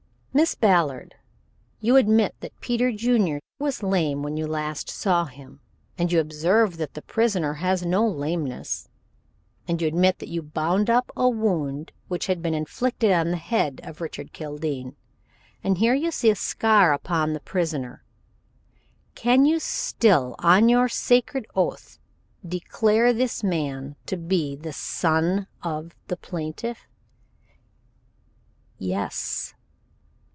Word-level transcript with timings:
"Miss 0.33 0.55
Ballard, 0.55 1.15
you 1.81 1.97
admit 1.97 2.35
that 2.39 2.57
Peter 2.61 2.93
Junior 2.93 3.41
was 3.59 3.83
lame 3.83 4.23
when 4.23 4.33
last 4.37 4.87
you 4.87 4.93
saw 4.93 5.25
him, 5.25 5.59
and 5.97 6.09
you 6.09 6.21
observe 6.21 6.77
that 6.77 6.93
the 6.93 7.01
prisoner 7.01 7.55
has 7.55 7.85
no 7.85 8.07
lameness, 8.07 8.87
and 9.67 9.81
you 9.81 9.89
admit 9.89 10.19
that 10.19 10.29
you 10.29 10.41
bound 10.41 10.89
up 10.89 11.11
a 11.17 11.27
wound 11.27 11.91
which 12.07 12.27
had 12.27 12.41
been 12.41 12.53
inflicted 12.53 13.11
on 13.11 13.29
the 13.31 13.35
head 13.35 13.81
of 13.83 13.99
Richard 13.99 14.31
Kildene, 14.31 14.95
and 15.65 15.79
here 15.79 15.93
you 15.93 16.11
see 16.11 16.29
the 16.29 16.35
scar 16.35 16.93
upon 16.93 17.33
the 17.33 17.41
prisoner; 17.41 18.05
can 19.15 19.45
you 19.45 19.59
still 19.59 20.35
on 20.39 20.69
your 20.69 20.87
sacred 20.87 21.45
oath 21.55 21.99
declare 22.47 23.11
this 23.11 23.43
man 23.43 23.97
to 24.05 24.15
be 24.15 24.55
the 24.55 24.71
son 24.73 25.47
of 25.61 25.93
the 26.07 26.15
plaintiff?" 26.15 26.87
"Yes!" 28.77 29.55